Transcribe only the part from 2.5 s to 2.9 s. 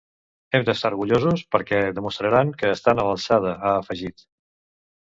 que